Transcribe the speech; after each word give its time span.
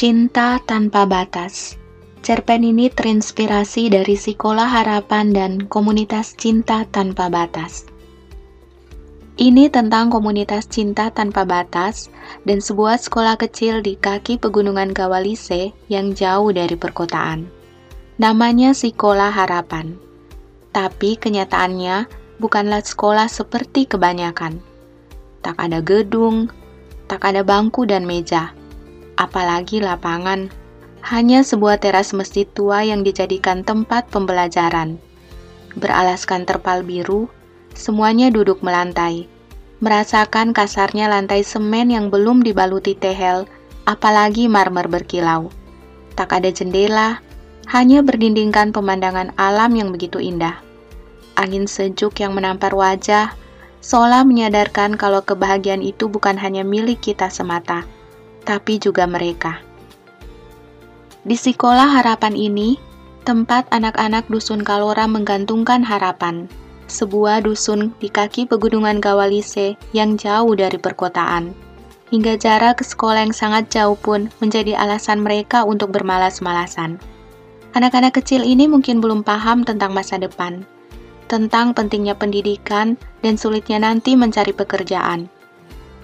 Cinta 0.00 0.56
Tanpa 0.64 1.04
Batas 1.04 1.76
Cerpen 2.24 2.64
ini 2.64 2.88
terinspirasi 2.88 3.92
dari 3.92 4.16
Sekolah 4.16 4.64
Harapan 4.64 5.28
dan 5.28 5.52
Komunitas 5.68 6.32
Cinta 6.40 6.88
Tanpa 6.88 7.28
Batas. 7.28 7.84
Ini 9.36 9.68
tentang 9.68 10.08
komunitas 10.08 10.72
cinta 10.72 11.12
tanpa 11.12 11.44
batas 11.44 12.08
dan 12.48 12.64
sebuah 12.64 12.96
sekolah 12.96 13.36
kecil 13.36 13.84
di 13.84 14.00
kaki 14.00 14.40
pegunungan 14.40 14.96
Gawalise 14.96 15.76
yang 15.92 16.16
jauh 16.16 16.48
dari 16.48 16.80
perkotaan. 16.80 17.44
Namanya 18.16 18.72
Sekolah 18.72 19.28
Harapan. 19.28 20.00
Tapi 20.72 21.20
kenyataannya 21.20 22.08
bukanlah 22.40 22.80
sekolah 22.80 23.28
seperti 23.28 23.84
kebanyakan. 23.84 24.64
Tak 25.44 25.60
ada 25.60 25.84
gedung, 25.84 26.48
tak 27.04 27.20
ada 27.20 27.44
bangku 27.44 27.84
dan 27.84 28.08
meja, 28.08 28.56
apalagi 29.20 29.84
lapangan. 29.84 30.48
Hanya 31.04 31.44
sebuah 31.44 31.84
teras 31.84 32.16
masjid 32.16 32.48
tua 32.48 32.80
yang 32.80 33.04
dijadikan 33.04 33.60
tempat 33.60 34.08
pembelajaran. 34.08 34.96
Beralaskan 35.76 36.48
terpal 36.48 36.80
biru, 36.80 37.28
semuanya 37.76 38.32
duduk 38.32 38.64
melantai. 38.64 39.28
Merasakan 39.80 40.52
kasarnya 40.52 41.08
lantai 41.08 41.44
semen 41.44 41.92
yang 41.92 42.08
belum 42.12 42.44
dibaluti 42.44 42.96
tehel, 42.96 43.48
apalagi 43.88 44.48
marmer 44.48 44.88
berkilau. 44.88 45.48
Tak 46.16 46.36
ada 46.36 46.52
jendela, 46.52 47.24
hanya 47.72 48.04
berdindingkan 48.04 48.76
pemandangan 48.76 49.32
alam 49.40 49.72
yang 49.72 49.88
begitu 49.88 50.20
indah. 50.20 50.60
Angin 51.32 51.64
sejuk 51.64 52.20
yang 52.20 52.36
menampar 52.36 52.76
wajah, 52.76 53.32
seolah 53.80 54.28
menyadarkan 54.28 55.00
kalau 55.00 55.24
kebahagiaan 55.24 55.80
itu 55.80 56.12
bukan 56.12 56.36
hanya 56.36 56.60
milik 56.60 57.00
kita 57.00 57.32
semata, 57.32 57.88
tapi 58.44 58.80
juga 58.80 59.04
mereka. 59.04 59.60
Di 61.20 61.36
sekolah 61.36 62.00
harapan 62.00 62.32
ini, 62.32 62.80
tempat 63.28 63.68
anak-anak 63.70 64.24
dusun 64.32 64.64
Kalora 64.64 65.04
menggantungkan 65.04 65.84
harapan, 65.84 66.48
sebuah 66.88 67.44
dusun 67.44 67.92
di 68.00 68.08
kaki 68.08 68.48
pegunungan 68.48 68.98
Gawalise 68.98 69.76
yang 69.92 70.16
jauh 70.16 70.56
dari 70.56 70.80
perkotaan. 70.80 71.52
Hingga 72.10 72.40
jarak 72.42 72.82
ke 72.82 72.84
sekolah 72.88 73.22
yang 73.22 73.36
sangat 73.36 73.70
jauh 73.70 73.94
pun 73.94 74.32
menjadi 74.42 74.74
alasan 74.74 75.22
mereka 75.22 75.62
untuk 75.62 75.94
bermalas-malasan. 75.94 76.98
Anak-anak 77.70 78.18
kecil 78.18 78.42
ini 78.42 78.66
mungkin 78.66 78.98
belum 78.98 79.22
paham 79.22 79.62
tentang 79.62 79.94
masa 79.94 80.18
depan, 80.18 80.66
tentang 81.30 81.70
pentingnya 81.70 82.18
pendidikan 82.18 82.98
dan 83.22 83.38
sulitnya 83.38 83.78
nanti 83.78 84.18
mencari 84.18 84.50
pekerjaan. 84.50 85.30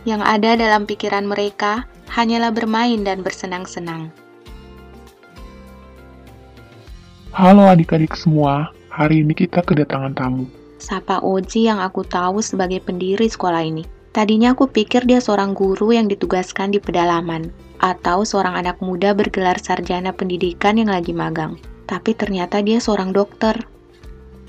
Yang 0.06 0.22
ada 0.22 0.50
dalam 0.54 0.86
pikiran 0.86 1.26
mereka 1.26 1.90
hanyalah 2.10 2.54
bermain 2.54 3.02
dan 3.02 3.20
bersenang-senang. 3.20 4.10
Halo 7.36 7.68
adik-adik 7.68 8.16
semua, 8.16 8.72
hari 8.88 9.20
ini 9.20 9.36
kita 9.36 9.60
kedatangan 9.60 10.16
tamu. 10.16 10.48
Sapa 10.80 11.20
Oji 11.20 11.68
yang 11.68 11.84
aku 11.84 12.00
tahu 12.06 12.40
sebagai 12.40 12.80
pendiri 12.80 13.28
sekolah 13.28 13.60
ini. 13.60 13.84
Tadinya 14.16 14.56
aku 14.56 14.72
pikir 14.72 15.04
dia 15.04 15.20
seorang 15.20 15.52
guru 15.52 15.92
yang 15.92 16.08
ditugaskan 16.08 16.72
di 16.72 16.80
pedalaman, 16.80 17.52
atau 17.84 18.24
seorang 18.24 18.56
anak 18.56 18.80
muda 18.80 19.12
bergelar 19.12 19.60
sarjana 19.60 20.16
pendidikan 20.16 20.80
yang 20.80 20.88
lagi 20.88 21.12
magang. 21.12 21.60
Tapi 21.84 22.16
ternyata 22.16 22.64
dia 22.64 22.80
seorang 22.80 23.12
dokter. 23.12 23.52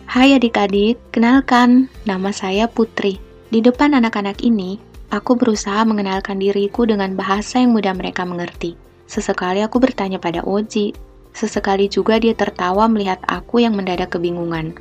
Hai 0.08 0.40
adik-adik, 0.40 0.96
kenalkan, 1.12 1.92
nama 2.08 2.32
saya 2.32 2.72
Putri. 2.72 3.20
Di 3.52 3.60
depan 3.60 3.92
anak-anak 3.92 4.40
ini, 4.40 4.80
aku 5.14 5.40
berusaha 5.40 5.84
mengenalkan 5.88 6.40
diriku 6.40 6.88
dengan 6.88 7.14
bahasa 7.14 7.60
yang 7.62 7.76
mudah 7.76 7.94
mereka 7.94 8.28
mengerti. 8.28 8.76
Sesekali 9.08 9.64
aku 9.64 9.80
bertanya 9.80 10.20
pada 10.20 10.44
Oji, 10.44 10.92
Sesekali 11.38 11.86
juga 11.86 12.18
dia 12.18 12.34
tertawa 12.34 12.90
melihat 12.90 13.22
aku 13.30 13.62
yang 13.62 13.78
mendadak 13.78 14.10
kebingungan. 14.10 14.74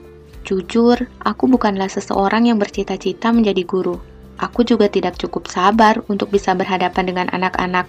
Jujur, 0.48 1.04
aku 1.20 1.52
bukanlah 1.52 1.92
seseorang 1.92 2.48
yang 2.48 2.56
bercita-cita 2.56 3.28
menjadi 3.28 3.60
guru. 3.68 4.00
Aku 4.40 4.64
juga 4.64 4.88
tidak 4.88 5.20
cukup 5.20 5.52
sabar 5.52 6.00
untuk 6.08 6.32
bisa 6.32 6.56
berhadapan 6.56 7.12
dengan 7.12 7.28
anak-anak. 7.28 7.84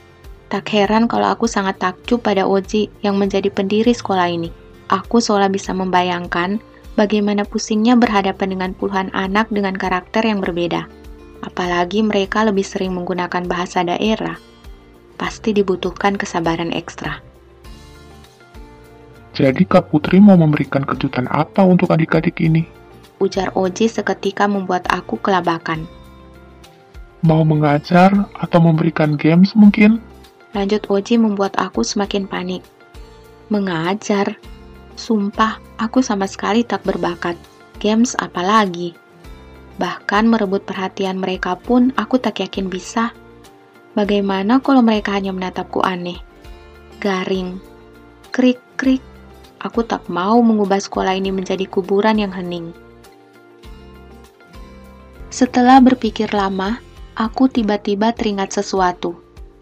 Tak 0.52 0.68
heran 0.68 1.08
kalau 1.08 1.32
aku 1.32 1.48
sangat 1.48 1.80
takjub 1.80 2.20
pada 2.20 2.44
Oji 2.44 2.92
yang 3.08 3.16
menjadi 3.16 3.48
pendiri 3.48 3.96
sekolah 3.96 4.28
ini. 4.28 4.52
Aku 4.92 5.24
seolah 5.24 5.48
bisa 5.48 5.72
membayangkan 5.72 6.60
bagaimana 7.00 7.48
pusingnya 7.48 7.96
berhadapan 7.96 8.52
dengan 8.52 8.72
puluhan 8.76 9.16
anak 9.16 9.48
dengan 9.48 9.80
karakter 9.80 10.28
yang 10.28 10.44
berbeda. 10.44 10.92
Apalagi 11.46 12.02
mereka 12.02 12.42
lebih 12.46 12.66
sering 12.66 12.94
menggunakan 12.94 13.46
bahasa 13.46 13.86
daerah. 13.86 14.38
Pasti 15.18 15.54
dibutuhkan 15.54 16.18
kesabaran 16.18 16.74
ekstra. 16.74 17.22
Jadi 19.38 19.70
Kak 19.70 19.94
Putri 19.94 20.18
mau 20.18 20.34
memberikan 20.34 20.82
kejutan 20.82 21.30
apa 21.30 21.62
untuk 21.62 21.94
adik-adik 21.94 22.42
ini? 22.42 22.66
Ujar 23.22 23.54
Oji 23.54 23.86
seketika 23.86 24.50
membuat 24.50 24.90
aku 24.90 25.18
kelabakan. 25.22 25.86
Mau 27.22 27.42
mengajar 27.46 28.14
atau 28.38 28.60
memberikan 28.62 29.14
games 29.18 29.54
mungkin? 29.58 30.02
Lanjut 30.58 30.86
Oji 30.90 31.22
membuat 31.22 31.54
aku 31.58 31.86
semakin 31.86 32.26
panik. 32.26 32.66
Mengajar? 33.54 34.38
Sumpah, 34.98 35.62
aku 35.78 36.02
sama 36.02 36.26
sekali 36.26 36.66
tak 36.66 36.82
berbakat. 36.82 37.38
Games 37.78 38.18
apalagi? 38.18 38.98
Bahkan 39.78 40.30
merebut 40.30 40.66
perhatian 40.66 41.22
mereka 41.22 41.58
pun 41.58 41.94
aku 41.98 42.18
tak 42.18 42.42
yakin 42.42 42.70
bisa. 42.70 43.14
Bagaimana 43.94 44.62
kalau 44.62 44.82
mereka 44.82 45.14
hanya 45.14 45.34
menatapku 45.34 45.82
aneh? 45.86 46.18
Garing. 47.02 47.62
Krik-krik 48.34 49.02
Aku 49.58 49.82
tak 49.82 50.06
mau 50.06 50.38
mengubah 50.46 50.78
sekolah 50.78 51.18
ini 51.18 51.34
menjadi 51.34 51.66
kuburan 51.66 52.22
yang 52.22 52.30
hening. 52.30 52.78
Setelah 55.34 55.82
berpikir 55.82 56.30
lama, 56.30 56.78
aku 57.18 57.50
tiba-tiba 57.50 58.14
teringat 58.14 58.54
sesuatu. 58.54 59.18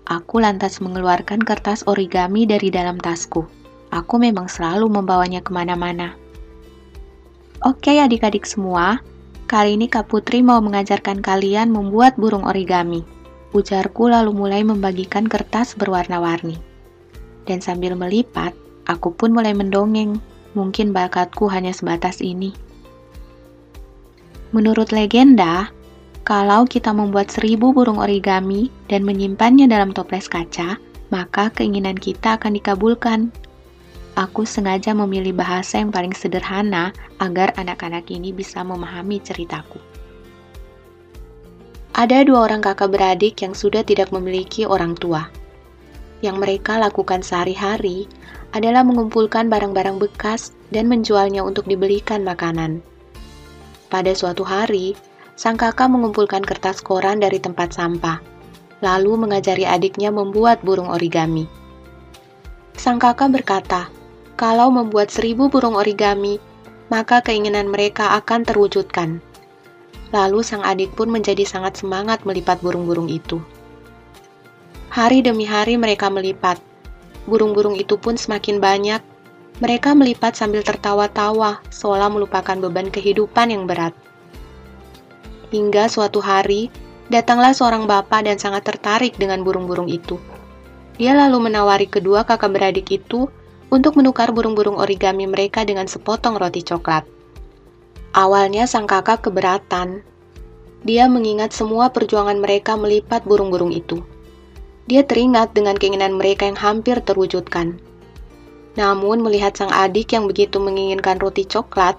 Aku 0.05 0.43
lantas 0.43 0.83
mengeluarkan 0.83 1.41
kertas 1.41 1.87
origami 1.87 2.43
dari 2.43 2.69
dalam 2.69 2.99
tasku. 2.99 3.47
Aku 3.89 4.19
memang 4.19 4.51
selalu 4.51 4.91
membawanya 4.91 5.39
ke 5.39 5.55
mana-mana. 5.55 6.13
Oke 7.63 7.97
adik-adik 7.97 8.43
semua, 8.43 8.99
kali 9.45 9.77
ini 9.79 9.87
Kak 9.87 10.09
Putri 10.09 10.41
mau 10.41 10.59
mengajarkan 10.59 11.21
kalian 11.21 11.71
membuat 11.71 12.17
burung 12.17 12.45
origami. 12.45 13.05
Ujarku 13.55 14.11
lalu 14.11 14.35
mulai 14.35 14.61
membagikan 14.67 15.25
kertas 15.29 15.77
berwarna-warni. 15.79 16.59
Dan 17.45 17.61
sambil 17.61 17.95
melipat, 17.95 18.51
Aku 18.85 19.17
pun 19.17 19.33
mulai 19.33 19.57
mendongeng, 19.57 20.21
mungkin 20.53 20.93
bakatku 20.93 21.49
hanya 21.49 21.73
sebatas 21.73 22.21
ini. 22.21 22.53
Menurut 24.53 24.93
legenda, 24.93 25.73
kalau 26.21 26.69
kita 26.69 26.93
membuat 26.93 27.33
seribu 27.33 27.73
burung 27.73 27.97
origami 27.97 28.69
dan 28.85 29.01
menyimpannya 29.01 29.65
dalam 29.65 29.89
toples 29.89 30.29
kaca, 30.29 30.77
maka 31.09 31.49
keinginan 31.49 31.97
kita 31.97 32.37
akan 32.37 32.61
dikabulkan. 32.61 33.33
Aku 34.15 34.47
sengaja 34.47 34.95
memilih 34.95 35.35
bahasa 35.35 35.83
yang 35.83 35.91
paling 35.91 36.15
sederhana 36.15 36.95
agar 37.19 37.51
anak-anak 37.59 38.07
ini 38.07 38.31
bisa 38.31 38.63
memahami 38.63 39.19
ceritaku. 39.19 39.75
Ada 41.91 42.23
dua 42.23 42.47
orang 42.47 42.63
kakak 42.63 42.95
beradik 42.95 43.35
yang 43.43 43.51
sudah 43.51 43.83
tidak 43.83 44.15
memiliki 44.15 44.63
orang 44.63 44.95
tua. 44.95 45.27
Yang 46.23 46.35
mereka 46.39 46.79
lakukan 46.79 47.27
sehari-hari 47.27 48.07
adalah 48.55 48.87
mengumpulkan 48.87 49.51
barang-barang 49.51 49.99
bekas 49.99 50.55
dan 50.71 50.87
menjualnya 50.87 51.43
untuk 51.43 51.67
dibelikan 51.67 52.23
makanan. 52.23 52.79
Pada 53.91 54.15
suatu 54.15 54.47
hari, 54.47 54.95
sang 55.35 55.59
kakak 55.59 55.91
mengumpulkan 55.91 56.39
kertas 56.39 56.79
koran 56.79 57.19
dari 57.19 57.39
tempat 57.39 57.75
sampah, 57.75 58.23
lalu 58.79 59.19
mengajari 59.19 59.67
adiknya 59.67 60.07
membuat 60.07 60.63
burung 60.63 60.87
origami. 60.87 61.47
Sang 62.75 62.99
kakak 62.99 63.31
berkata, 63.31 63.87
kalau 64.35 64.71
membuat 64.71 65.11
seribu 65.11 65.47
burung 65.47 65.79
origami, 65.79 66.39
maka 66.91 67.23
keinginan 67.23 67.71
mereka 67.71 68.15
akan 68.19 68.43
terwujudkan. 68.43 69.19
Lalu 70.13 70.45
sang 70.45 70.63
adik 70.63 70.95
pun 70.95 71.11
menjadi 71.11 71.43
sangat 71.43 71.81
semangat 71.81 72.23
melipat 72.23 72.61
burung-burung 72.63 73.11
itu. 73.11 73.41
Hari 74.93 75.25
demi 75.25 75.43
hari 75.43 75.75
mereka 75.75 76.07
melipat, 76.07 76.61
Burung-burung 77.25 77.73
itu 77.73 77.97
pun 77.97 78.15
semakin 78.15 78.61
banyak. 78.61 79.01
Mereka 79.57 79.97
melipat 79.97 80.37
sambil 80.37 80.61
tertawa-tawa, 80.61 81.63
seolah 81.73 82.09
melupakan 82.11 82.53
beban 82.53 82.93
kehidupan 82.93 83.49
yang 83.49 83.65
berat. 83.65 83.95
Hingga 85.49 85.89
suatu 85.89 86.21
hari, 86.21 86.69
datanglah 87.09 87.55
seorang 87.55 87.89
bapak 87.89 88.29
dan 88.29 88.37
sangat 88.37 88.67
tertarik 88.67 89.17
dengan 89.17 89.41
burung-burung 89.41 89.89
itu. 89.89 90.21
Dia 90.99 91.17
lalu 91.17 91.49
menawari 91.49 91.87
kedua 91.89 92.27
kakak 92.27 92.51
beradik 92.51 92.87
itu 92.91 93.31
untuk 93.73 93.97
menukar 93.97 94.29
burung-burung 94.29 94.77
origami 94.77 95.25
mereka 95.25 95.65
dengan 95.65 95.89
sepotong 95.89 96.37
roti 96.37 96.61
coklat. 96.61 97.05
Awalnya 98.15 98.69
sang 98.69 98.87
kakak 98.87 99.27
keberatan. 99.27 100.05
Dia 100.85 101.09
mengingat 101.09 101.51
semua 101.51 101.89
perjuangan 101.89 102.37
mereka 102.37 102.77
melipat 102.77 103.25
burung-burung 103.25 103.73
itu. 103.73 104.05
Dia 104.85 105.01
teringat 105.01 105.57
dengan 105.57 105.73
keinginan 105.75 106.13
mereka 106.13 106.45
yang 106.45 106.55
hampir 106.55 107.01
terwujudkan. 107.01 107.81
Namun 108.77 109.25
melihat 109.25 109.57
sang 109.57 109.73
adik 109.73 110.13
yang 110.13 110.29
begitu 110.29 110.61
menginginkan 110.61 111.17
roti 111.17 111.43
coklat, 111.47 111.97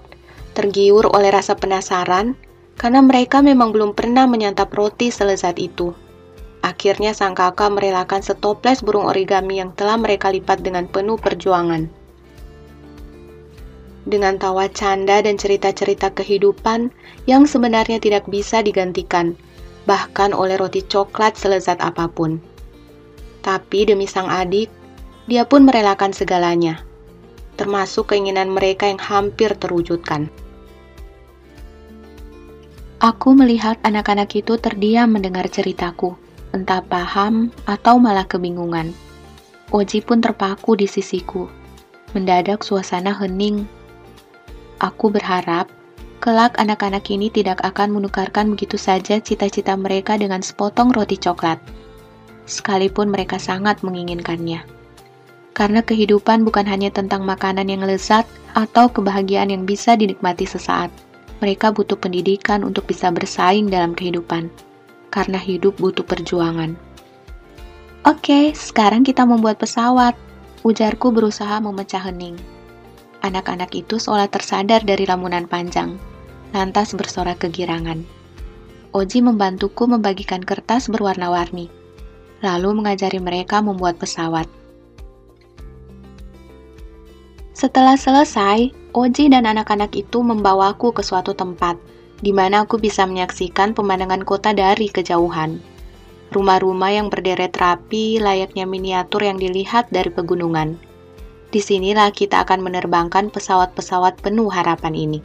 tergiur 0.55 1.05
oleh 1.11 1.29
rasa 1.29 1.53
penasaran 1.53 2.39
karena 2.77 3.01
mereka 3.03 3.43
memang 3.43 3.73
belum 3.73 3.97
pernah 3.97 4.25
menyantap 4.29 4.71
roti 4.71 5.11
selezat 5.11 5.59
itu. 5.59 5.91
Akhirnya 6.67 7.15
sang 7.15 7.31
kakak 7.31 7.79
merelakan 7.79 8.19
setoples 8.19 8.83
burung 8.83 9.07
origami 9.07 9.63
yang 9.63 9.71
telah 9.71 9.95
mereka 9.95 10.27
lipat 10.35 10.59
dengan 10.59 10.83
penuh 10.83 11.15
perjuangan. 11.15 11.87
Dengan 14.03 14.35
tawa 14.35 14.67
canda 14.67 15.23
dan 15.23 15.39
cerita-cerita 15.39 16.11
kehidupan 16.11 16.91
yang 17.23 17.47
sebenarnya 17.47 18.03
tidak 18.03 18.27
bisa 18.27 18.59
digantikan, 18.59 19.39
bahkan 19.87 20.35
oleh 20.35 20.59
roti 20.59 20.83
coklat 20.83 21.39
selezat 21.39 21.79
apa 21.79 22.11
pun. 22.11 22.43
Tapi 23.47 23.87
demi 23.87 24.03
sang 24.03 24.27
adik, 24.27 24.67
dia 25.31 25.47
pun 25.47 25.63
merelakan 25.63 26.11
segalanya, 26.11 26.83
termasuk 27.55 28.11
keinginan 28.11 28.51
mereka 28.51 28.91
yang 28.91 28.99
hampir 28.99 29.55
terwujudkan. 29.55 30.27
Aku 32.99 33.31
melihat 33.31 33.79
anak-anak 33.87 34.35
itu 34.35 34.59
terdiam 34.59 35.15
mendengar 35.15 35.47
ceritaku, 35.47 36.26
entah 36.51 36.83
paham 36.83 37.49
atau 37.65 37.97
malah 37.97 38.27
kebingungan. 38.27 38.91
Oji 39.73 39.99
pun 40.03 40.23
terpaku 40.23 40.79
di 40.79 40.87
sisiku. 40.87 41.47
Mendadak 42.15 42.63
suasana 42.63 43.11
hening. 43.11 43.67
Aku 44.79 45.11
berharap 45.11 45.67
kelak 46.23 46.55
anak-anak 46.55 47.03
ini 47.11 47.27
tidak 47.27 47.59
akan 47.65 47.97
menukarkan 47.97 48.51
begitu 48.53 48.79
saja 48.79 49.19
cita-cita 49.19 49.75
mereka 49.75 50.15
dengan 50.15 50.39
sepotong 50.39 50.95
roti 50.95 51.19
coklat 51.19 51.59
sekalipun 52.47 53.11
mereka 53.11 53.37
sangat 53.37 53.83
menginginkannya. 53.83 54.63
Karena 55.53 55.83
kehidupan 55.83 56.47
bukan 56.47 56.65
hanya 56.65 56.89
tentang 56.89 57.27
makanan 57.27 57.67
yang 57.67 57.83
lezat 57.83 58.23
atau 58.55 58.89
kebahagiaan 58.89 59.51
yang 59.51 59.67
bisa 59.67 59.93
dinikmati 59.99 60.47
sesaat. 60.47 60.89
Mereka 61.43 61.75
butuh 61.75 61.99
pendidikan 61.99 62.65
untuk 62.65 62.89
bisa 62.89 63.13
bersaing 63.13 63.69
dalam 63.69 63.93
kehidupan. 63.93 64.49
Karena 65.17 65.41
hidup 65.41 65.81
butuh 65.81 66.05
perjuangan. 66.05 66.77
Oke, 68.05 68.53
sekarang 68.53 69.01
kita 69.01 69.25
membuat 69.25 69.57
pesawat. 69.57 70.13
Ujarku 70.61 71.09
berusaha 71.09 71.57
memecah 71.57 72.05
hening. 72.05 72.37
Anak-anak 73.25 73.73
itu 73.73 73.97
seolah 73.97 74.29
tersadar 74.29 74.85
dari 74.85 75.09
lamunan 75.09 75.49
panjang, 75.49 75.97
lantas 76.53 76.93
bersorak 76.93 77.41
kegirangan. 77.41 78.05
Oji 78.93 79.25
membantuku 79.25 79.89
membagikan 79.89 80.45
kertas 80.45 80.85
berwarna-warni 80.85 81.73
lalu 82.41 82.69
mengajari 82.77 83.17
mereka 83.17 83.61
membuat 83.63 83.97
pesawat. 83.97 84.45
Setelah 87.57 87.97
selesai, 87.97 88.69
Oji 88.93 89.29
dan 89.29 89.45
anak-anak 89.49 89.93
itu 89.93 90.21
membawaku 90.21 90.93
ke 90.93 91.01
suatu 91.05 91.33
tempat, 91.33 91.77
di 92.21 92.33
mana 92.33 92.65
aku 92.65 92.81
bisa 92.81 93.05
menyaksikan 93.05 93.77
pemandangan 93.77 94.25
kota 94.25 94.53
dari 94.53 94.89
kejauhan. 94.89 95.61
Rumah-rumah 96.33 96.91
yang 96.91 97.07
berderet 97.07 97.55
rapi 97.55 98.19
layaknya 98.19 98.67
miniatur 98.67 99.23
yang 99.23 99.39
dilihat 99.39 99.87
dari 99.93 100.11
pegunungan. 100.11 100.75
Di 101.47 101.63
sinilah 101.63 102.11
kita 102.11 102.43
akan 102.43 102.59
menerbangkan 102.59 103.31
pesawat-pesawat 103.31 104.19
penuh 104.19 104.51
harapan 104.51 104.91
ini. 104.91 105.19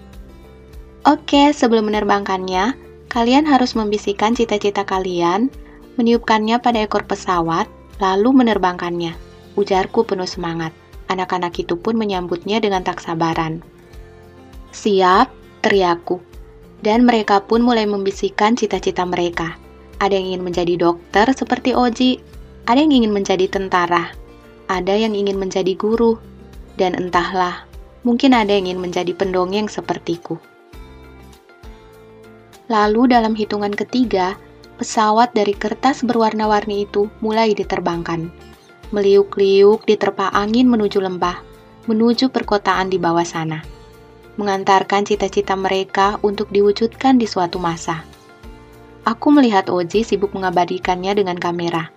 Oke, 1.03 1.50
sebelum 1.50 1.91
menerbangkannya, 1.91 2.79
kalian 3.11 3.43
harus 3.43 3.75
membisikkan 3.75 4.39
cita-cita 4.39 4.87
kalian 4.87 5.50
meniupkannya 5.99 6.62
pada 6.62 6.87
ekor 6.87 7.03
pesawat, 7.05 7.67
lalu 7.99 8.31
menerbangkannya. 8.31 9.12
Ujarku 9.59 10.06
penuh 10.06 10.31
semangat. 10.31 10.71
Anak-anak 11.11 11.59
itu 11.59 11.75
pun 11.77 11.99
menyambutnya 11.99 12.62
dengan 12.62 12.87
tak 12.87 13.03
sabaran. 13.03 13.61
Siap, 14.73 15.29
teriakku. 15.61 16.31
Dan 16.82 17.06
mereka 17.06 17.46
pun 17.46 17.62
mulai 17.62 17.87
membisikkan 17.87 18.58
cita-cita 18.58 19.06
mereka. 19.06 19.55
Ada 20.02 20.19
yang 20.19 20.34
ingin 20.34 20.43
menjadi 20.43 20.75
dokter 20.75 21.31
seperti 21.31 21.79
Oji, 21.79 22.19
ada 22.67 22.82
yang 22.82 22.90
ingin 22.90 23.14
menjadi 23.14 23.46
tentara, 23.46 24.11
ada 24.67 24.94
yang 24.94 25.14
ingin 25.14 25.38
menjadi 25.38 25.79
guru, 25.79 26.19
dan 26.75 26.99
entahlah, 26.99 27.70
mungkin 28.02 28.34
ada 28.34 28.50
yang 28.50 28.67
ingin 28.67 28.82
menjadi 28.82 29.14
pendongeng 29.14 29.70
sepertiku. 29.70 30.43
Lalu 32.67 33.14
dalam 33.14 33.38
hitungan 33.38 33.75
ketiga, 33.75 34.34
pesawat 34.81 35.37
dari 35.37 35.55
kertas 35.55 36.02
berwarna-warni 36.02 36.88
itu 36.88 37.06
mulai 37.23 37.55
diterbangkan. 37.55 38.32
Meliuk-liuk 38.90 39.87
diterpa 39.87 40.34
angin 40.34 40.67
menuju 40.67 40.99
lembah, 40.99 41.38
menuju 41.87 42.31
perkotaan 42.34 42.90
di 42.90 42.99
bawah 42.99 43.26
sana. 43.26 43.81
Mengantarkan 44.40 45.05
cita-cita 45.05 45.52
mereka 45.52 46.17
untuk 46.25 46.49
diwujudkan 46.49 47.20
di 47.20 47.29
suatu 47.29 47.61
masa. 47.61 48.00
Aku 49.05 49.29
melihat 49.34 49.69
Oji 49.69 50.06
sibuk 50.06 50.32
mengabadikannya 50.32 51.12
dengan 51.12 51.37
kamera. 51.37 51.93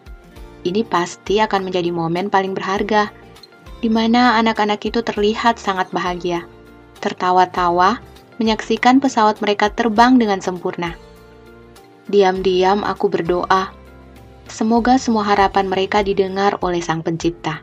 Ini 0.66 0.82
pasti 0.84 1.38
akan 1.38 1.70
menjadi 1.70 1.94
momen 1.94 2.34
paling 2.34 2.58
berharga, 2.58 3.14
di 3.80 3.88
mana 3.88 4.36
anak-anak 4.42 4.82
itu 4.82 5.06
terlihat 5.06 5.62
sangat 5.62 5.94
bahagia, 5.94 6.44
tertawa-tawa, 7.00 8.02
menyaksikan 8.42 8.98
pesawat 8.98 9.40
mereka 9.40 9.70
terbang 9.70 10.18
dengan 10.18 10.42
sempurna. 10.42 10.98
Diam-diam 12.10 12.82
aku 12.82 13.08
berdoa, 13.08 13.72
semoga 14.50 14.98
semua 14.98 15.24
harapan 15.24 15.70
mereka 15.70 16.02
didengar 16.02 16.58
oleh 16.66 16.82
Sang 16.82 17.06
Pencipta. 17.06 17.62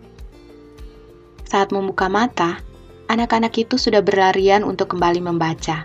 Saat 1.44 1.74
membuka 1.74 2.06
mata, 2.08 2.62
anak-anak 3.12 3.52
itu 3.60 3.76
sudah 3.76 4.00
berlarian 4.00 4.64
untuk 4.64 4.96
kembali 4.96 5.20
membaca. 5.20 5.84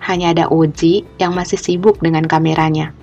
Hanya 0.00 0.32
ada 0.32 0.48
Oji 0.48 1.04
yang 1.20 1.36
masih 1.36 1.60
sibuk 1.60 2.00
dengan 2.00 2.24
kameranya. 2.24 2.96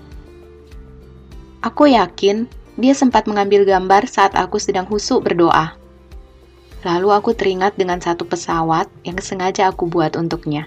Aku 1.61 1.85
yakin 1.85 2.49
dia 2.81 2.97
sempat 2.97 3.29
mengambil 3.29 3.61
gambar 3.61 4.09
saat 4.09 4.33
aku 4.33 4.57
sedang 4.57 4.89
husuk 4.89 5.21
berdoa. 5.29 5.77
Lalu 6.81 7.09
aku 7.13 7.37
teringat 7.37 7.77
dengan 7.77 8.01
satu 8.01 8.25
pesawat 8.25 8.89
yang 9.05 9.17
sengaja 9.21 9.69
aku 9.69 9.85
buat 9.85 10.17
untuknya. 10.17 10.65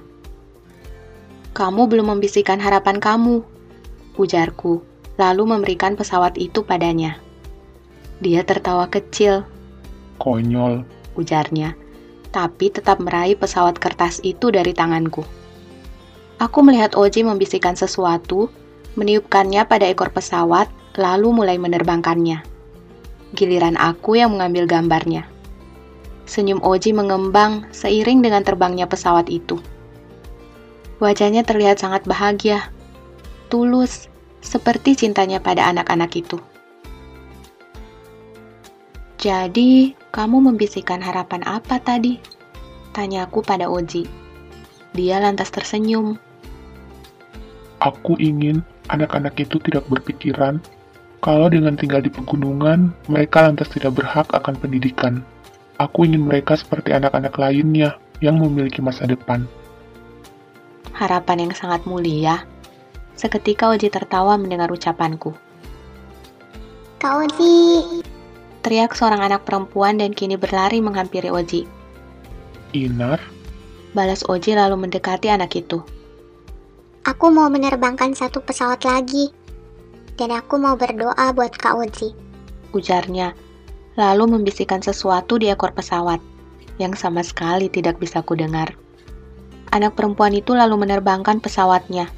Kamu 1.55 1.91
belum 1.91 2.15
membisikkan 2.15 2.63
harapan 2.63 3.03
kamu, 3.03 3.43
ujarku, 4.15 4.83
lalu 5.19 5.43
memberikan 5.47 5.99
pesawat 5.99 6.39
itu 6.39 6.63
padanya. 6.63 7.19
Dia 8.23 8.43
tertawa 8.43 8.87
kecil. 8.91 9.47
Konyol, 10.19 10.83
ujarnya, 11.15 11.79
tapi 12.31 12.69
tetap 12.73 13.01
meraih 13.01 13.35
pesawat 13.35 13.81
kertas 13.81 14.21
itu 14.23 14.53
dari 14.53 14.77
tanganku. 14.77 15.25
Aku 16.39 16.63
melihat 16.63 16.95
Oji 16.95 17.27
membisikkan 17.27 17.75
sesuatu, 17.75 18.47
meniupkannya 18.95 19.67
pada 19.67 19.91
ekor 19.91 20.15
pesawat, 20.15 20.71
lalu 20.95 21.35
mulai 21.35 21.59
menerbangkannya. 21.59 22.47
Giliran 23.35 23.75
aku 23.75 24.19
yang 24.19 24.37
mengambil 24.37 24.71
gambarnya. 24.71 25.27
Senyum 26.29 26.61
Oji 26.63 26.95
mengembang 26.95 27.67
seiring 27.75 28.23
dengan 28.23 28.45
terbangnya 28.47 28.87
pesawat 28.87 29.27
itu. 29.33 29.59
Wajahnya 31.03 31.43
terlihat 31.43 31.81
sangat 31.83 32.05
bahagia 32.05 32.71
tulus, 33.49 34.13
seperti 34.45 34.95
cintanya 34.95 35.41
pada 35.41 35.67
anak-anak 35.73 36.13
itu. 36.15 36.37
Jadi, 39.19 39.99
kamu 40.15 40.51
membisikkan 40.51 41.03
harapan 41.03 41.43
apa 41.43 41.83
tadi? 41.83 42.23
Tanyaku 42.95 43.43
pada 43.43 43.67
Oji. 43.67 44.07
Dia 44.95 45.19
lantas 45.19 45.51
tersenyum. 45.51 46.15
Aku 47.83 48.15
ingin 48.19 48.63
anak-anak 48.91 49.39
itu 49.39 49.59
tidak 49.63 49.87
berpikiran 49.91 50.63
kalau 51.19 51.51
dengan 51.51 51.75
tinggal 51.75 51.99
di 51.99 52.15
pegunungan, 52.15 52.95
mereka 53.11 53.51
lantas 53.51 53.67
tidak 53.75 53.99
berhak 53.99 54.31
akan 54.31 54.55
pendidikan. 54.55 55.27
Aku 55.83 56.07
ingin 56.07 56.23
mereka 56.23 56.55
seperti 56.55 56.95
anak-anak 56.95 57.35
lainnya 57.35 57.99
yang 58.23 58.39
memiliki 58.39 58.79
masa 58.79 59.03
depan. 59.03 59.43
Harapan 60.95 61.51
yang 61.51 61.55
sangat 61.59 61.83
mulia, 61.91 62.47
Seketika 63.19 63.67
Oji 63.75 63.91
tertawa 63.91 64.39
mendengar 64.39 64.71
ucapanku. 64.71 65.35
Kak 67.03 67.27
Oji! 67.27 67.99
Teriak 68.67 68.95
seorang 68.95 69.23
anak 69.23 69.47
perempuan 69.47 70.03
dan 70.03 70.11
kini 70.13 70.35
berlari 70.35 70.83
menghampiri 70.83 71.31
Oji. 71.31 71.65
Inar? 72.75 73.23
Balas 73.95 74.27
Oji 74.27 74.53
lalu 74.59 74.77
mendekati 74.77 75.31
anak 75.31 75.55
itu. 75.57 75.81
Aku 77.09 77.33
mau 77.33 77.49
menerbangkan 77.49 78.13
satu 78.13 78.45
pesawat 78.45 78.85
lagi. 78.85 79.33
Dan 80.19 80.35
aku 80.35 80.59
mau 80.59 80.75
berdoa 80.75 81.31
buat 81.31 81.55
Kak 81.55 81.79
Oji. 81.79 82.11
Ujarnya, 82.75 83.33
lalu 83.95 84.31
membisikkan 84.31 84.83
sesuatu 84.83 85.39
di 85.39 85.51
ekor 85.51 85.75
pesawat, 85.75 86.19
yang 86.79 86.93
sama 86.93 87.23
sekali 87.23 87.67
tidak 87.67 87.99
bisa 88.03 88.21
kudengar. 88.21 88.75
Anak 89.75 89.99
perempuan 89.99 90.35
itu 90.35 90.53
lalu 90.53 90.81
menerbangkan 90.81 91.43
pesawatnya, 91.43 92.11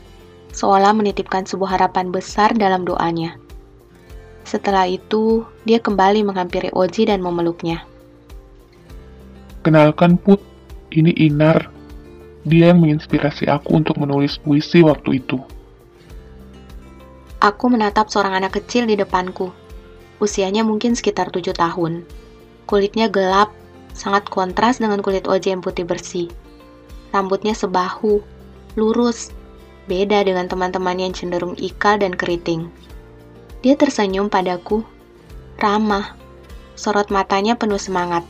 seolah 0.53 0.97
menitipkan 0.97 1.49
sebuah 1.49 1.81
harapan 1.81 2.11
besar 2.11 2.51
dalam 2.57 2.83
doanya. 2.89 3.37
Setelah 4.51 4.91
itu, 4.91 5.47
dia 5.63 5.79
kembali 5.79 6.27
menghampiri 6.27 6.75
Oji 6.75 7.07
dan 7.07 7.23
memeluknya. 7.23 7.87
Kenalkan 9.63 10.19
Put, 10.19 10.43
ini 10.91 11.15
Inar. 11.15 11.71
Dia 12.43 12.75
yang 12.75 12.83
menginspirasi 12.83 13.47
aku 13.47 13.79
untuk 13.79 13.95
menulis 14.03 14.43
puisi 14.43 14.83
waktu 14.83 15.23
itu. 15.23 15.39
Aku 17.39 17.71
menatap 17.71 18.11
seorang 18.11 18.43
anak 18.43 18.59
kecil 18.59 18.91
di 18.91 18.99
depanku. 18.99 19.55
Usianya 20.19 20.67
mungkin 20.67 20.99
sekitar 20.99 21.31
tujuh 21.31 21.55
tahun. 21.55 22.03
Kulitnya 22.67 23.07
gelap, 23.07 23.55
sangat 23.95 24.27
kontras 24.35 24.83
dengan 24.83 24.99
kulit 24.99 25.31
Oji 25.31 25.55
yang 25.55 25.63
putih 25.63 25.87
bersih. 25.87 26.27
Rambutnya 27.15 27.55
sebahu, 27.55 28.19
lurus, 28.75 29.31
beda 29.87 30.27
dengan 30.27 30.51
teman-teman 30.51 30.99
yang 30.99 31.15
cenderung 31.15 31.55
ikal 31.55 32.03
dan 32.03 32.19
keriting. 32.19 32.67
Dia 33.61 33.77
tersenyum 33.77 34.33
padaku, 34.33 34.81
ramah, 35.61 36.17
sorot 36.73 37.13
matanya 37.13 37.61
penuh 37.61 37.77
semangat. 37.77 38.25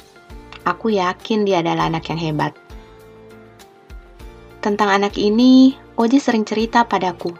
Aku 0.66 0.90
yakin 0.90 1.46
dia 1.46 1.62
adalah 1.62 1.86
anak 1.86 2.10
yang 2.10 2.18
hebat. 2.18 2.52
Tentang 4.58 4.90
anak 4.90 5.14
ini, 5.16 5.78
Oji 5.94 6.18
sering 6.18 6.42
cerita 6.42 6.82
padaku. 6.82 7.30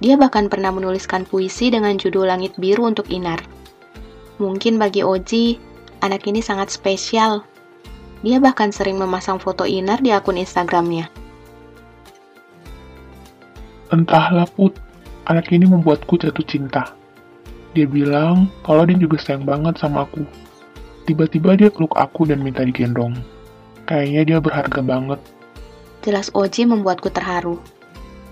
Dia 0.00 0.16
bahkan 0.16 0.48
pernah 0.48 0.72
menuliskan 0.72 1.28
puisi 1.28 1.68
dengan 1.68 2.00
judul 2.00 2.32
Langit 2.32 2.56
Biru 2.56 2.88
untuk 2.88 3.12
Inar. 3.12 3.44
Mungkin 4.40 4.80
bagi 4.80 5.04
Oji, 5.04 5.60
anak 6.00 6.24
ini 6.24 6.40
sangat 6.40 6.72
spesial. 6.72 7.44
Dia 8.24 8.40
bahkan 8.40 8.72
sering 8.72 8.96
memasang 8.96 9.36
foto 9.36 9.68
Inar 9.68 10.00
di 10.00 10.16
akun 10.16 10.40
Instagramnya. 10.40 11.12
Entahlah 13.92 14.48
Put, 14.50 14.85
Anak 15.26 15.50
ini 15.50 15.66
membuatku 15.66 16.22
jatuh 16.22 16.46
cinta. 16.46 16.94
Dia 17.74 17.82
bilang 17.82 18.46
kalau 18.62 18.86
dia 18.86 18.94
juga 18.94 19.18
sayang 19.18 19.42
banget 19.42 19.74
sama 19.74 20.06
aku. 20.06 20.22
Tiba-tiba 21.02 21.58
dia 21.58 21.66
peluk 21.66 21.98
aku 21.98 22.30
dan 22.30 22.46
minta 22.46 22.62
digendong. 22.62 23.18
Kayaknya 23.90 24.22
dia 24.22 24.38
berharga 24.38 24.80
banget. 24.86 25.18
Jelas 26.06 26.30
Oji 26.30 26.70
membuatku 26.70 27.10
terharu. 27.10 27.58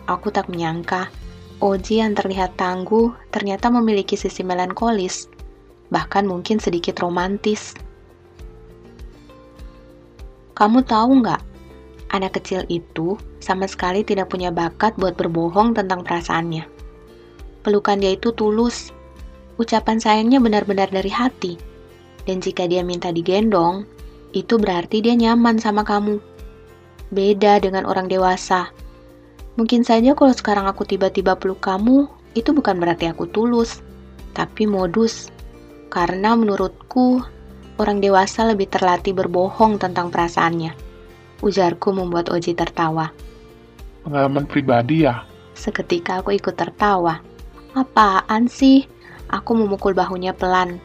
Aku 0.06 0.30
tak 0.30 0.46
menyangka 0.46 1.10
Oji 1.58 1.98
yang 1.98 2.14
terlihat 2.14 2.54
tangguh 2.54 3.10
ternyata 3.34 3.74
memiliki 3.74 4.14
sisi 4.14 4.46
melankolis, 4.46 5.26
bahkan 5.90 6.26
mungkin 6.26 6.62
sedikit 6.62 6.98
romantis. 7.02 7.74
Kamu 10.54 10.86
tahu 10.86 11.26
nggak, 11.26 11.42
anak 12.14 12.38
kecil 12.38 12.62
itu 12.70 13.18
sama 13.42 13.66
sekali 13.66 14.06
tidak 14.06 14.30
punya 14.30 14.54
bakat 14.54 14.94
buat 14.94 15.18
berbohong 15.18 15.74
tentang 15.74 16.06
perasaannya. 16.06 16.73
Pelukan 17.64 17.96
dia 17.96 18.12
itu 18.12 18.28
tulus. 18.36 18.92
Ucapan 19.56 19.96
sayangnya 19.96 20.36
benar-benar 20.36 20.92
dari 20.92 21.08
hati. 21.08 21.56
Dan 22.28 22.44
jika 22.44 22.68
dia 22.68 22.84
minta 22.84 23.08
digendong, 23.08 23.88
itu 24.36 24.60
berarti 24.60 25.00
dia 25.00 25.16
nyaman 25.16 25.56
sama 25.56 25.80
kamu. 25.80 26.20
Beda 27.08 27.56
dengan 27.64 27.88
orang 27.88 28.12
dewasa. 28.12 28.68
Mungkin 29.56 29.80
saja 29.80 30.12
kalau 30.12 30.34
sekarang 30.36 30.68
aku 30.68 30.84
tiba-tiba 30.84 31.38
peluk 31.40 31.64
kamu, 31.64 32.04
itu 32.36 32.50
bukan 32.52 32.76
berarti 32.76 33.08
aku 33.08 33.30
tulus, 33.30 33.80
tapi 34.36 34.68
modus. 34.68 35.32
Karena 35.88 36.34
menurutku, 36.34 37.22
orang 37.78 38.02
dewasa 38.02 38.44
lebih 38.44 38.66
terlatih 38.68 39.14
berbohong 39.14 39.78
tentang 39.78 40.10
perasaannya. 40.10 40.74
Ujarku 41.40 41.94
membuat 41.94 42.28
Oji 42.34 42.52
tertawa. 42.52 43.14
Pengalaman 44.02 44.44
pribadi 44.44 45.06
ya? 45.06 45.22
Seketika 45.54 46.20
aku 46.20 46.34
ikut 46.34 46.58
tertawa. 46.58 47.22
Apaan 47.74 48.46
sih? 48.46 48.86
Aku 49.26 49.58
memukul 49.58 49.98
bahunya 49.98 50.30
pelan. 50.30 50.78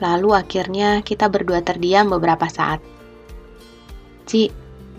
Lalu 0.00 0.32
akhirnya 0.32 1.04
kita 1.04 1.28
berdua 1.28 1.60
terdiam 1.60 2.08
beberapa 2.08 2.48
saat. 2.48 2.80
Ci, 4.24 4.48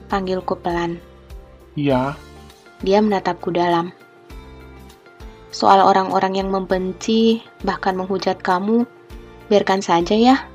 panggilku 0.05 0.53
pelan. 0.61 1.01
Iya. 1.73 2.13
Dia 2.85 3.01
menatapku 3.01 3.49
dalam. 3.49 3.89
Soal 5.49 5.81
orang-orang 5.81 6.37
yang 6.37 6.53
membenci, 6.53 7.41
bahkan 7.65 7.97
menghujat 7.97 8.45
kamu, 8.45 8.85
biarkan 9.49 9.81
saja 9.81 10.13
ya. 10.13 10.45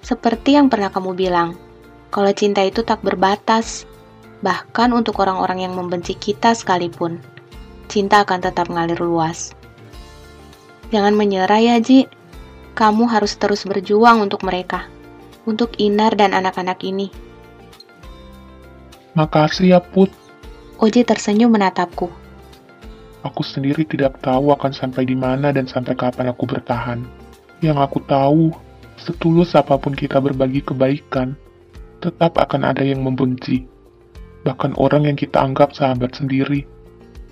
Seperti 0.00 0.56
yang 0.56 0.72
pernah 0.72 0.88
kamu 0.88 1.12
bilang, 1.12 1.60
kalau 2.08 2.32
cinta 2.32 2.64
itu 2.64 2.80
tak 2.80 3.04
berbatas, 3.04 3.84
bahkan 4.40 4.96
untuk 4.96 5.20
orang-orang 5.20 5.68
yang 5.68 5.76
membenci 5.76 6.16
kita 6.16 6.56
sekalipun, 6.56 7.20
cinta 7.90 8.24
akan 8.24 8.40
tetap 8.40 8.70
mengalir 8.72 8.96
luas. 8.96 9.57
Jangan 10.88 11.12
menyerah 11.12 11.60
ya, 11.60 11.76
Ji. 11.84 12.08
Kamu 12.72 13.12
harus 13.12 13.36
terus 13.36 13.68
berjuang 13.68 14.24
untuk 14.24 14.40
mereka. 14.40 14.88
Untuk 15.44 15.76
Inar 15.76 16.16
dan 16.16 16.32
anak-anak 16.32 16.80
ini. 16.80 17.12
Makasih 19.12 19.76
ya, 19.76 19.80
Put. 19.84 20.08
Oji 20.80 21.04
tersenyum 21.04 21.52
menatapku. 21.52 22.08
Aku 23.20 23.42
sendiri 23.44 23.84
tidak 23.84 24.22
tahu 24.24 24.54
akan 24.54 24.72
sampai 24.72 25.04
di 25.04 25.18
mana 25.18 25.52
dan 25.52 25.68
sampai 25.68 25.92
kapan 25.92 26.32
aku 26.32 26.48
bertahan. 26.48 27.04
Yang 27.60 27.78
aku 27.84 27.98
tahu, 28.08 28.54
setulus 28.96 29.58
apa 29.58 29.76
pun 29.76 29.92
kita 29.92 30.22
berbagi 30.22 30.62
kebaikan, 30.62 31.36
tetap 32.00 32.38
akan 32.38 32.64
ada 32.64 32.80
yang 32.80 33.04
membenci. 33.04 33.66
Bahkan 34.46 34.78
orang 34.80 35.04
yang 35.04 35.18
kita 35.18 35.42
anggap 35.42 35.74
sahabat 35.74 36.16
sendiri. 36.16 36.64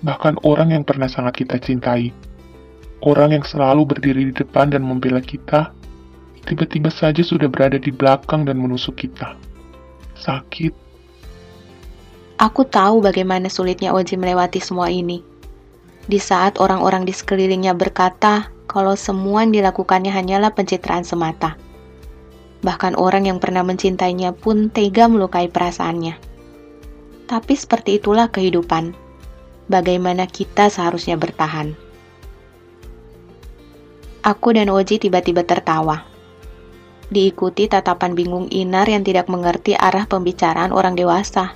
Bahkan 0.05 0.45
orang 0.45 0.75
yang 0.77 0.85
pernah 0.85 1.09
sangat 1.09 1.41
kita 1.41 1.57
cintai 1.63 2.13
Orang 3.07 3.31
yang 3.31 3.47
selalu 3.47 3.87
berdiri 3.87 4.27
di 4.27 4.35
depan 4.35 4.75
dan 4.75 4.83
membela 4.83 5.23
kita, 5.23 5.71
tiba-tiba 6.43 6.91
saja 6.91 7.23
sudah 7.23 7.47
berada 7.47 7.79
di 7.79 7.95
belakang 7.95 8.43
dan 8.43 8.59
menusuk 8.59 8.99
kita. 8.99 9.39
Sakit. 10.19 10.75
Aku 12.43 12.67
tahu 12.67 12.99
bagaimana 13.07 13.47
sulitnya 13.47 13.95
Oji 13.95 14.19
melewati 14.19 14.59
semua 14.59 14.91
ini. 14.91 15.23
Di 16.11 16.19
saat 16.19 16.59
orang-orang 16.59 17.07
di 17.07 17.15
sekelilingnya 17.15 17.79
berkata 17.79 18.51
kalau 18.67 18.99
semua 18.99 19.47
yang 19.47 19.55
dilakukannya 19.55 20.11
hanyalah 20.11 20.51
pencitraan 20.51 21.07
semata. 21.07 21.55
Bahkan 22.67 22.99
orang 22.99 23.31
yang 23.31 23.39
pernah 23.39 23.63
mencintainya 23.63 24.35
pun 24.35 24.67
tega 24.67 25.07
melukai 25.07 25.47
perasaannya. 25.47 26.19
Tapi 27.31 27.55
seperti 27.55 28.03
itulah 28.03 28.35
kehidupan. 28.35 28.99
Bagaimana 29.71 30.27
kita 30.27 30.67
seharusnya 30.67 31.15
bertahan. 31.15 31.86
Aku 34.27 34.51
dan 34.51 34.67
Oji 34.75 34.99
tiba-tiba 34.99 35.47
tertawa. 35.47 36.03
Diikuti 37.15 37.71
tatapan 37.71 38.19
bingung 38.19 38.51
Inar 38.51 38.91
yang 38.91 39.07
tidak 39.07 39.31
mengerti 39.31 39.79
arah 39.79 40.03
pembicaraan 40.11 40.75
orang 40.75 40.99
dewasa. 40.99 41.55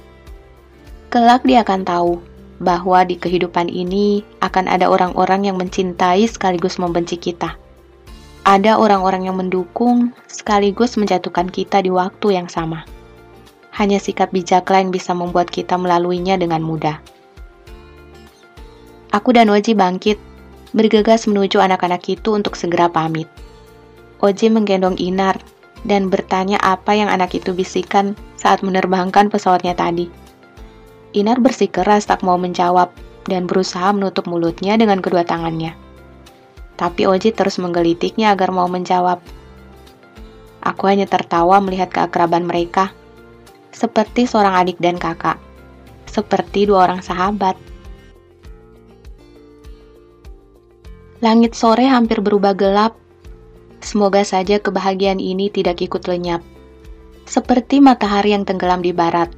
Kelak 1.11 1.43
dia 1.43 1.67
akan 1.67 1.83
tahu 1.83 2.23
bahwa 2.63 3.03
di 3.03 3.19
kehidupan 3.19 3.67
ini 3.67 4.23
akan 4.39 4.71
ada 4.71 4.87
orang-orang 4.87 5.51
yang 5.51 5.59
mencintai 5.59 6.23
sekaligus 6.31 6.79
membenci 6.79 7.19
kita. 7.19 7.59
Ada 8.47 8.79
orang-orang 8.79 9.27
yang 9.27 9.35
mendukung 9.35 10.15
sekaligus 10.31 10.95
menjatuhkan 10.95 11.51
kita 11.51 11.83
di 11.83 11.91
waktu 11.91 12.39
yang 12.39 12.47
sama. 12.47 12.87
Hanya 13.75 13.99
sikap 13.99 14.31
bijak 14.31 14.71
lain 14.71 14.95
bisa 14.95 15.11
membuat 15.11 15.51
kita 15.51 15.75
melaluinya 15.75 16.39
dengan 16.39 16.63
mudah. 16.63 17.03
Aku 19.11 19.35
dan 19.35 19.51
Oji 19.51 19.75
bangkit 19.75 20.30
bergegas 20.71 21.27
menuju 21.27 21.59
anak-anak 21.59 22.07
itu 22.07 22.35
untuk 22.35 22.55
segera 22.55 22.87
pamit. 22.87 23.27
Oji 24.21 24.53
menggendong 24.53 25.01
Inar 25.01 25.41
dan 25.89 26.13
bertanya 26.13 26.61
apa 26.61 26.93
yang 26.93 27.09
anak 27.09 27.33
itu 27.33 27.57
bisikan 27.57 28.13
saat 28.37 28.61
menerbangkan 28.61 29.33
pesawatnya 29.33 29.73
tadi. 29.73 30.13
Inar 31.17 31.41
bersikeras 31.43 32.07
tak 32.07 32.23
mau 32.23 32.37
menjawab 32.37 32.93
dan 33.27 33.49
berusaha 33.49 33.91
menutup 33.91 34.29
mulutnya 34.31 34.77
dengan 34.79 35.03
kedua 35.03 35.27
tangannya. 35.27 35.75
Tapi 36.79 37.05
Oji 37.05 37.35
terus 37.35 37.61
menggelitiknya 37.61 38.33
agar 38.33 38.55
mau 38.55 38.69
menjawab. 38.71 39.21
Aku 40.61 40.85
hanya 40.89 41.09
tertawa 41.09 41.57
melihat 41.61 41.89
keakraban 41.89 42.45
mereka, 42.45 42.93
seperti 43.73 44.29
seorang 44.29 44.61
adik 44.61 44.77
dan 44.77 45.01
kakak, 45.01 45.41
seperti 46.05 46.69
dua 46.69 46.89
orang 46.89 47.01
sahabat. 47.01 47.57
Langit 51.21 51.53
sore 51.53 51.85
hampir 51.85 52.25
berubah 52.25 52.57
gelap. 52.57 52.97
Semoga 53.85 54.25
saja 54.25 54.57
kebahagiaan 54.57 55.21
ini 55.21 55.53
tidak 55.53 55.85
ikut 55.85 56.09
lenyap. 56.09 56.41
Seperti 57.29 57.85
matahari 57.85 58.33
yang 58.33 58.49
tenggelam 58.49 58.81
di 58.81 58.97
barat. 58.97 59.29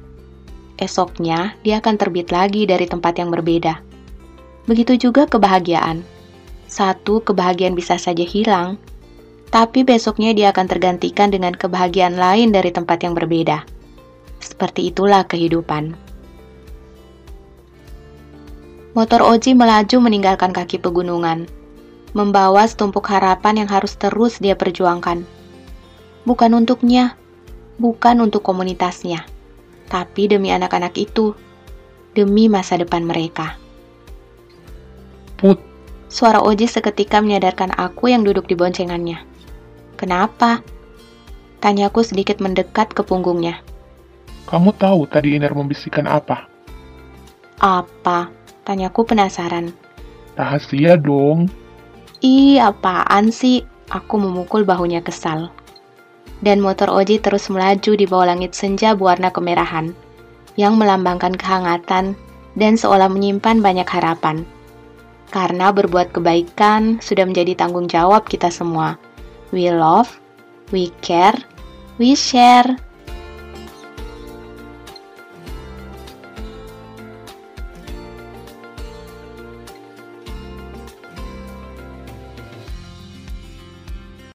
Esoknya, 0.79 1.59
dia 1.59 1.83
akan 1.83 1.99
terbit 1.99 2.31
lagi 2.31 2.63
dari 2.63 2.87
tempat 2.87 3.19
yang 3.19 3.35
berbeda. 3.35 3.83
Begitu 4.63 4.95
juga 4.95 5.27
kebahagiaan. 5.27 6.07
Satu 6.71 7.19
kebahagiaan 7.19 7.75
bisa 7.75 7.99
saja 7.99 8.23
hilang, 8.23 8.79
tapi 9.53 9.83
besoknya 9.83 10.33
dia 10.33 10.55
akan 10.55 10.65
tergantikan 10.65 11.29
dengan 11.29 11.53
kebahagiaan 11.53 12.15
lain 12.17 12.49
dari 12.55 12.71
tempat 12.73 13.03
yang 13.05 13.13
berbeda. 13.13 13.67
Seperti 14.39 14.89
itulah 14.89 15.27
kehidupan. 15.27 15.93
Motor 18.97 19.21
Oji 19.21 19.53
melaju 19.53 19.97
meninggalkan 19.99 20.55
kaki 20.55 20.81
pegunungan. 20.81 21.45
Membawa 22.13 22.65
setumpuk 22.65 23.09
harapan 23.09 23.65
yang 23.65 23.69
harus 23.69 23.97
terus 23.97 24.37
dia 24.37 24.53
perjuangkan. 24.53 25.25
Bukan 26.23 26.55
untuknya, 26.55 27.17
bukan 27.81 28.23
untuk 28.23 28.45
komunitasnya, 28.45 29.25
tapi 29.89 30.29
demi 30.29 30.53
anak-anak 30.53 30.95
itu, 30.95 31.35
demi 32.15 32.47
masa 32.47 32.79
depan 32.79 33.03
mereka. 33.03 33.57
Put, 35.35 35.59
Suara 36.13 36.45
Oji 36.45 36.69
seketika 36.69 37.25
menyadarkan 37.25 37.73
aku 37.73 38.13
yang 38.13 38.21
duduk 38.21 38.45
di 38.45 38.53
boncengannya. 38.53 39.17
Kenapa? 39.97 40.61
Tanyaku 41.57 42.05
sedikit 42.05 42.37
mendekat 42.37 42.93
ke 42.93 43.01
punggungnya. 43.01 43.65
kamu 44.45 44.75
tahu 44.77 45.09
tadi 45.09 45.33
Iner 45.33 45.49
membisikkan 45.57 46.05
apa? 46.05 46.45
Apa? 47.57 48.29
Tanyaku 48.61 49.09
penasaran. 49.09 49.73
Rahasia 50.37 51.01
dong. 51.01 51.49
Ih, 52.23 52.55
apaan 52.55 53.35
sih? 53.35 53.67
Aku 53.91 54.15
memukul 54.15 54.63
bahunya 54.63 55.03
kesal. 55.03 55.51
Dan 56.39 56.63
motor 56.63 56.87
Oji 56.87 57.19
terus 57.19 57.51
melaju 57.51 57.99
di 57.99 58.07
bawah 58.07 58.31
langit 58.31 58.55
senja 58.55 58.95
berwarna 58.95 59.27
kemerahan, 59.27 59.91
yang 60.55 60.79
melambangkan 60.79 61.35
kehangatan 61.35 62.15
dan 62.55 62.73
seolah 62.79 63.11
menyimpan 63.11 63.59
banyak 63.59 63.83
harapan. 63.91 64.47
Karena 65.35 65.75
berbuat 65.75 66.15
kebaikan 66.15 67.03
sudah 67.03 67.27
menjadi 67.27 67.59
tanggung 67.59 67.91
jawab 67.91 68.23
kita 68.23 68.47
semua. 68.47 68.95
We 69.51 69.67
love, 69.67 70.07
we 70.71 70.95
care, 71.03 71.35
we 71.99 72.15
share. 72.15 72.79